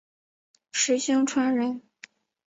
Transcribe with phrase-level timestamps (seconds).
[0.71, 1.83] 石星川人。